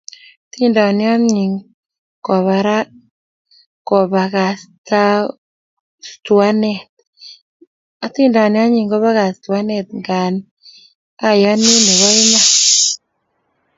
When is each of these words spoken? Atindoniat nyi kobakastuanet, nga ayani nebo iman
Atindoniat 8.05 8.69
nyi 8.71 8.83
kobakastuanet, 8.93 9.87
nga 9.99 10.19
ayani 11.29 11.69
nebo 11.85 12.07
iman 12.23 12.47